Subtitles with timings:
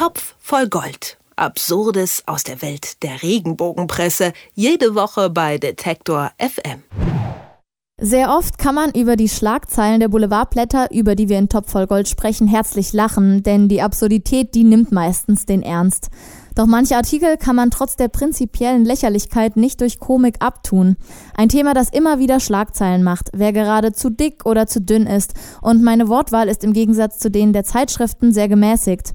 [0.00, 1.18] Topf voll Gold.
[1.36, 4.32] Absurdes aus der Welt der Regenbogenpresse.
[4.54, 6.84] Jede Woche bei Detektor FM.
[8.00, 11.86] Sehr oft kann man über die Schlagzeilen der Boulevardblätter, über die wir in Topf voll
[11.86, 16.08] Gold sprechen, herzlich lachen, denn die Absurdität, die nimmt meistens den Ernst.
[16.54, 20.96] Doch manche Artikel kann man trotz der prinzipiellen Lächerlichkeit nicht durch Komik abtun.
[21.34, 25.34] Ein Thema, das immer wieder Schlagzeilen macht, wer gerade zu dick oder zu dünn ist.
[25.60, 29.12] Und meine Wortwahl ist im Gegensatz zu denen der Zeitschriften sehr gemäßigt.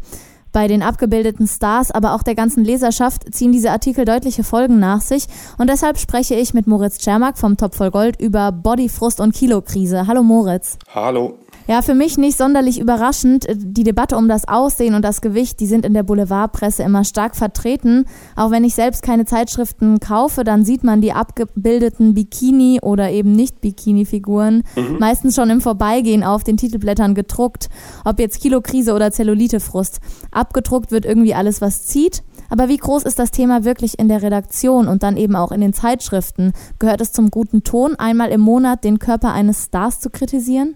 [0.56, 5.02] Bei den abgebildeten Stars, aber auch der ganzen Leserschaft ziehen diese Artikel deutliche Folgen nach
[5.02, 5.26] sich
[5.58, 10.08] und deshalb spreche ich mit Moritz Czermak vom Top voll Gold über Bodyfrust und Kilokrise.
[10.08, 10.78] Hallo Moritz.
[10.94, 11.38] Hallo.
[11.68, 13.48] Ja, für mich nicht sonderlich überraschend.
[13.50, 17.36] Die Debatte um das Aussehen und das Gewicht, die sind in der Boulevardpresse immer stark
[17.36, 18.06] vertreten.
[18.36, 23.32] Auch wenn ich selbst keine Zeitschriften kaufe, dann sieht man die abgebildeten Bikini- oder eben
[23.32, 24.98] nicht Bikini-Figuren mhm.
[25.00, 27.70] meistens schon im Vorbeigehen auf den Titelblättern gedruckt.
[28.04, 30.02] Ob jetzt Kilokrise oder Zellulitefrust.
[30.30, 32.22] Abgedruckt wird irgendwie alles, was zieht.
[32.50, 35.62] Aber wie groß ist das Thema wirklich in der Redaktion und dann eben auch in
[35.62, 36.54] den Zeitschriften?
[36.78, 40.76] Gehört es zum guten Ton, einmal im Monat den Körper eines Stars zu kritisieren?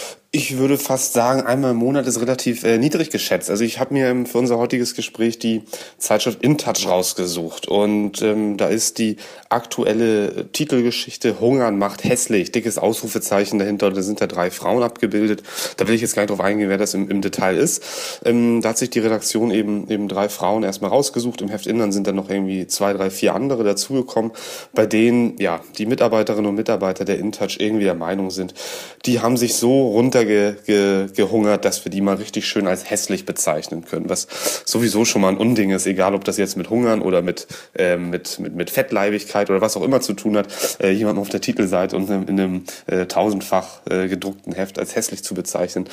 [0.33, 3.49] Ich würde fast sagen, einmal im Monat ist relativ äh, niedrig geschätzt.
[3.49, 5.63] Also ich habe mir für unser heutiges Gespräch die
[5.97, 9.17] Zeitschrift InTouch rausgesucht und ähm, da ist die
[9.49, 13.91] aktuelle Titelgeschichte Hungern macht hässlich, dickes Ausrufezeichen dahinter.
[13.91, 15.43] Da sind da drei Frauen abgebildet.
[15.75, 17.83] Da will ich jetzt gar nicht drauf eingehen, wer das im, im Detail ist.
[18.23, 21.41] Ähm, da hat sich die Redaktion eben eben drei Frauen erstmal rausgesucht.
[21.41, 24.31] Im Heft Innern sind dann noch irgendwie zwei, drei, vier andere dazugekommen,
[24.73, 28.53] bei denen ja die Mitarbeiterinnen und Mitarbeiter der InTouch irgendwie der Meinung sind,
[29.05, 33.85] die haben sich so runter runtergehungert, dass wir die mal richtig schön als hässlich bezeichnen
[33.85, 34.27] können, was
[34.65, 37.97] sowieso schon mal ein Unding ist, egal ob das jetzt mit Hungern oder mit, äh,
[37.97, 40.47] mit, mit, mit Fettleibigkeit oder was auch immer zu tun hat,
[40.81, 45.23] äh, jemanden auf der Titelseite und in einem äh, tausendfach äh, gedruckten Heft als hässlich
[45.23, 45.85] zu bezeichnen,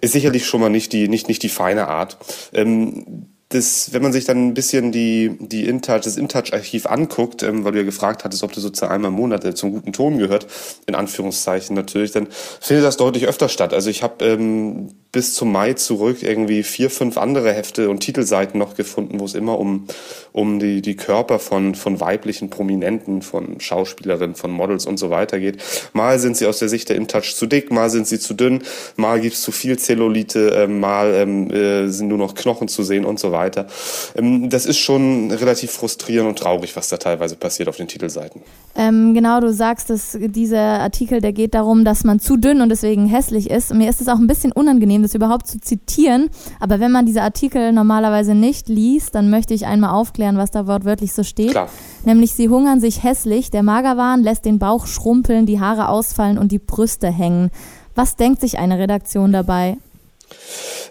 [0.00, 2.18] ist sicherlich schon mal nicht die, nicht, nicht die feine Art.
[2.52, 7.64] Ähm, das, wenn man sich dann ein bisschen die, die InTouch, das InTouch-Archiv anguckt, ähm,
[7.64, 10.18] weil du ja gefragt hattest, ob du sozusagen einmal im Monat äh, zum guten Ton
[10.18, 10.46] gehört,
[10.86, 12.28] in Anführungszeichen natürlich, dann
[12.60, 13.72] findet das deutlich öfter statt.
[13.72, 18.58] Also ich habe ähm, bis zum Mai zurück irgendwie vier, fünf andere Hefte und Titelseiten
[18.58, 19.86] noch gefunden, wo es immer um,
[20.32, 25.38] um die, die Körper von, von weiblichen Prominenten, von Schauspielerinnen, von Models und so weiter
[25.38, 25.58] geht.
[25.92, 28.64] Mal sind sie aus der Sicht der InTouch zu dick, mal sind sie zu dünn,
[28.96, 33.04] mal gibt's zu viel Zellulite, äh, mal ähm, äh, sind nur noch Knochen zu sehen
[33.04, 33.68] und so weiter.
[34.16, 38.42] Ähm, das ist schon relativ frustrierend und traurig, was da teilweise passiert auf den Titelseiten.
[38.74, 42.70] Ähm, genau, du sagst, dass dieser Artikel, der geht darum, dass man zu dünn und
[42.70, 43.72] deswegen hässlich ist.
[43.72, 46.30] Mir ist es auch ein bisschen unangenehm, das überhaupt zu zitieren.
[46.60, 50.66] Aber wenn man diese Artikel normalerweise nicht liest, dann möchte ich einmal aufklären, was da
[50.66, 51.52] wortwörtlich so steht.
[51.52, 51.68] Klar.
[52.04, 56.50] Nämlich, sie hungern sich hässlich, der Magerwahn lässt den Bauch schrumpeln, die Haare ausfallen und
[56.50, 57.50] die Brüste hängen.
[57.94, 59.76] Was denkt sich eine Redaktion dabei?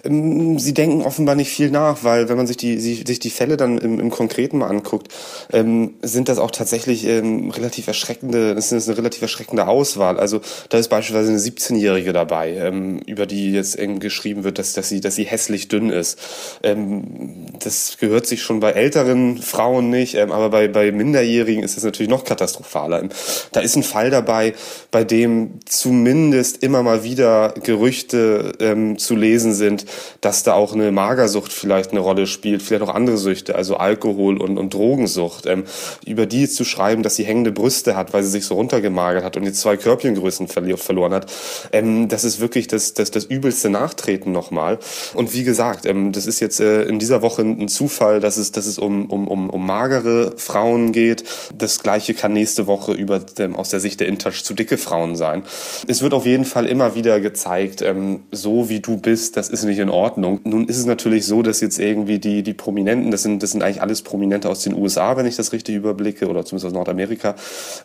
[0.04, 3.58] Ähm, sie denken offenbar nicht viel nach, weil wenn man sich die, sich die Fälle
[3.58, 5.08] dann im, im Konkreten mal anguckt,
[5.52, 10.20] ähm, sind das auch tatsächlich ähm, relativ erschreckende, das ist eine relativ erschreckende Auswahl.
[10.20, 14.74] Also da ist beispielsweise eine 17-Jährige dabei, ähm, über die jetzt eng geschrieben wird, dass,
[14.74, 16.20] dass, sie, dass sie hässlich dünn ist.
[16.64, 21.78] Ähm, das gehört sich schon bei älteren Frauen nicht, ähm, aber bei, bei Minderjährigen ist
[21.78, 23.08] das natürlich noch katastrophaler.
[23.52, 24.54] Da ist ein Fall dabei,
[24.92, 29.86] bei dem zumindest immer mal wieder Gerüchte ähm, zu lesen sind,
[30.22, 34.42] dass da auch eine Magersucht vielleicht eine Rolle spielt, vielleicht auch andere Süchte, also Alkohol
[34.42, 35.46] und, und Drogensucht.
[35.46, 35.64] Ähm,
[36.06, 39.38] über die zu schreiben, dass sie hängende Brüste hat, weil sie sich so runtergemagert hat
[39.38, 41.32] und jetzt zwei Körbchengrößen verloren hat,
[41.72, 44.80] ähm, das ist wirklich das, das, das übelste Nachtreten nochmal.
[45.14, 48.52] Und wie gesagt, ähm, das ist jetzt äh, in dieser Woche ein Zufall, dass es,
[48.52, 51.24] dass es um, um, um, um magere Frauen geht.
[51.58, 55.16] Das gleiche kann nächste Woche über ähm, aus der Sicht der Intouch zu dicke Frauen
[55.16, 55.44] sein.
[55.88, 59.64] Es wird auf jeden Fall immer wieder gezeigt, ähm, so wie du bist, das ist
[59.64, 60.40] nicht in Ordnung.
[60.44, 63.62] Nun ist es natürlich so, dass jetzt irgendwie die, die Prominenten, das sind, das sind
[63.62, 67.36] eigentlich alles Prominente aus den USA, wenn ich das richtig überblicke, oder zumindest aus Nordamerika.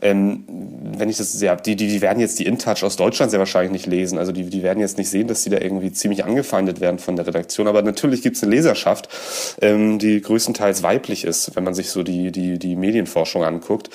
[0.01, 0.45] Ähm,
[0.97, 3.73] wenn ich das, ja, die, die, die werden jetzt die InTouch aus Deutschland sehr wahrscheinlich
[3.73, 4.19] nicht lesen.
[4.19, 7.17] Also die, die werden jetzt nicht sehen, dass sie da irgendwie ziemlich angefeindet werden von
[7.17, 7.67] der Redaktion.
[7.69, 9.09] Aber natürlich gibt es eine Leserschaft,
[9.61, 13.91] ähm, die größtenteils weiblich ist, wenn man sich so die, die, die Medienforschung anguckt.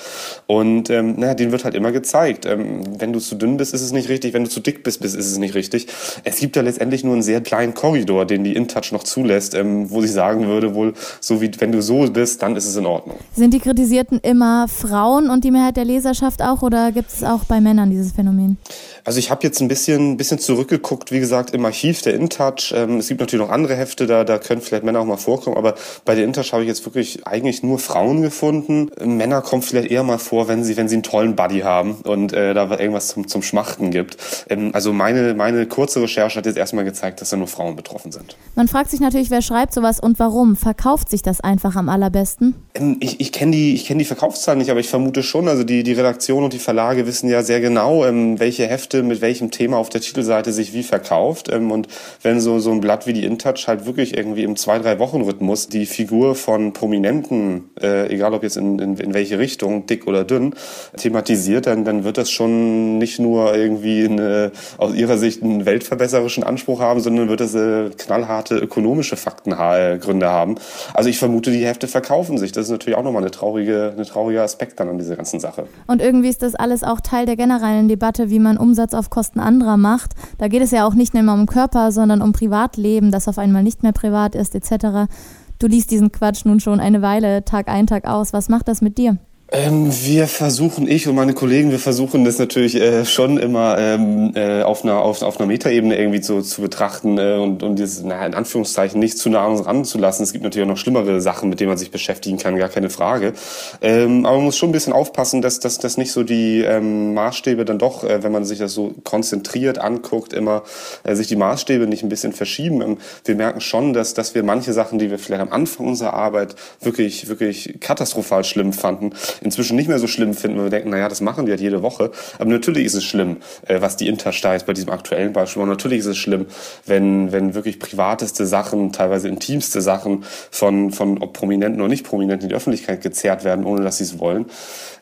[0.46, 3.82] Und ähm, naja, denen wird halt immer gezeigt, ähm, wenn du zu dünn bist, ist
[3.82, 5.86] es nicht richtig, wenn du zu dick bist, ist es nicht richtig.
[6.24, 9.90] Es gibt ja letztendlich nur einen sehr kleinen Korridor den die InTouch noch zulässt, ähm,
[9.90, 12.86] wo sie sagen würde, wohl, so wie wenn du so bist, dann ist es in
[12.86, 13.18] Ordnung.
[13.36, 17.44] Sind die Kritisierten immer Frauen und die Mehrheit der Leserschaft auch oder gibt es auch
[17.44, 18.56] bei Männern dieses Phänomen?
[19.04, 22.72] Also ich habe jetzt ein bisschen, bisschen zurückgeguckt, wie gesagt, im Archiv der InTouch.
[22.74, 25.58] Ähm, es gibt natürlich noch andere Hefte, da, da können vielleicht Männer auch mal vorkommen,
[25.58, 25.74] aber
[26.06, 28.90] bei der InTouch habe ich jetzt wirklich eigentlich nur Frauen gefunden.
[29.04, 32.32] Männer kommen vielleicht eher mal vor, wenn sie, wenn sie einen tollen Buddy haben und
[32.32, 34.16] äh, da irgendwas zum, zum Schmachten gibt.
[34.48, 37.94] Ähm, also meine, meine kurze Recherche hat jetzt erstmal gezeigt, dass er nur Frauen betrifft
[37.94, 38.36] betroffen sind.
[38.54, 40.56] Man fragt sich natürlich, wer schreibt sowas und warum?
[40.56, 42.54] Verkauft sich das einfach am allerbesten?
[42.74, 45.82] Ähm, ich, ich kenne die, kenn die Verkaufszahlen nicht, aber ich vermute schon, also die,
[45.82, 49.76] die Redaktion und die Verlage wissen ja sehr genau, ähm, welche Hefte mit welchem Thema
[49.78, 51.50] auf der Titelseite sich wie verkauft.
[51.52, 51.88] Ähm, und
[52.22, 55.20] wenn so, so ein Blatt wie die InTouch halt wirklich irgendwie im zwei, drei Wochen
[55.22, 60.06] Rhythmus die Figur von Prominenten, äh, egal ob jetzt in, in, in welche Richtung, dick
[60.06, 60.54] oder dünn,
[60.96, 66.44] thematisiert, dann, dann wird das schon nicht nur irgendwie eine, aus ihrer Sicht einen weltverbesserischen
[66.44, 67.63] Anspruch haben, sondern wird das äh,
[67.96, 70.56] knallharte ökonomische Faktengründe haben.
[70.92, 72.52] Also ich vermute, die Hefte verkaufen sich.
[72.52, 75.66] Das ist natürlich auch nochmal eine traurige, eine traurige Aspekt dann an dieser ganzen Sache.
[75.86, 79.40] Und irgendwie ist das alles auch Teil der generellen Debatte, wie man Umsatz auf Kosten
[79.40, 80.12] anderer macht.
[80.38, 83.38] Da geht es ja auch nicht nur immer um Körper, sondern um Privatleben, das auf
[83.38, 85.10] einmal nicht mehr privat ist, etc.
[85.58, 88.32] Du liest diesen Quatsch nun schon eine Weile, Tag ein, Tag aus.
[88.32, 89.18] Was macht das mit dir?
[89.56, 94.32] Ähm, wir versuchen, ich und meine Kollegen, wir versuchen das natürlich äh, schon immer ähm,
[94.34, 98.02] äh, auf einer auf, auf einer Metaebene irgendwie zu, zu betrachten äh, und und dieses
[98.02, 100.24] naja, in Anführungszeichen nicht zu nah ranzulassen.
[100.24, 102.90] Es gibt natürlich auch noch schlimmere Sachen, mit denen man sich beschäftigen kann, gar keine
[102.90, 103.32] Frage.
[103.80, 107.14] Ähm, aber man muss schon ein bisschen aufpassen, dass dass, dass nicht so die ähm,
[107.14, 110.64] Maßstäbe dann doch, äh, wenn man sich das so konzentriert anguckt, immer
[111.04, 112.82] äh, sich die Maßstäbe nicht ein bisschen verschieben.
[112.82, 116.14] Ähm, wir merken schon, dass dass wir manche Sachen, die wir vielleicht am Anfang unserer
[116.14, 119.12] Arbeit wirklich wirklich katastrophal schlimm fanden,
[119.44, 121.82] inzwischen nicht mehr so schlimm finden, weil wir denken, naja, das machen wir halt jede
[121.82, 122.10] Woche.
[122.38, 123.36] Aber natürlich ist es schlimm,
[123.66, 125.62] äh, was die Intersteigt bei diesem aktuellen Beispiel.
[125.62, 126.46] Und natürlich ist es schlimm,
[126.86, 132.44] wenn, wenn wirklich privateste Sachen, teilweise intimste Sachen von, von ob Prominenten oder nicht Prominenten
[132.44, 134.46] in die Öffentlichkeit gezerrt werden, ohne dass sie es wollen,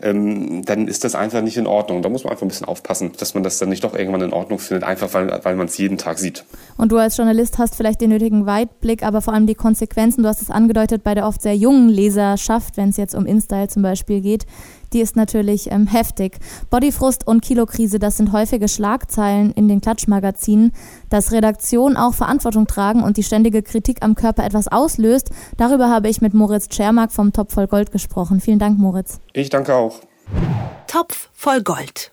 [0.02, 2.02] ähm, dann ist das einfach nicht in Ordnung.
[2.02, 4.32] Da muss man einfach ein bisschen aufpassen, dass man das dann nicht doch irgendwann in
[4.32, 6.44] Ordnung findet, einfach weil, weil man es jeden Tag sieht.
[6.76, 10.28] Und du als Journalist hast vielleicht den nötigen Weitblick, aber vor allem die Konsequenzen, du
[10.28, 13.82] hast es angedeutet, bei der oft sehr jungen Leserschaft, wenn es jetzt um InStyle zum
[13.82, 14.46] Beispiel geht,
[14.92, 16.38] die ist natürlich ähm, heftig.
[16.70, 20.72] Bodyfrust und Kilokrise, das sind häufige Schlagzeilen in den Klatschmagazinen.
[21.08, 26.08] Dass Redaktionen auch Verantwortung tragen und die ständige Kritik am Körper etwas auslöst, darüber habe
[26.08, 28.40] ich mit Moritz Tschermak vom Topf voll Gold gesprochen.
[28.40, 29.20] Vielen Dank, Moritz.
[29.32, 30.00] Ich danke auch.
[30.86, 32.12] Topf voll Gold.